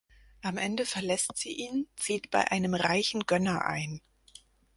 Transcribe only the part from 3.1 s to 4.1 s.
Gönner ein.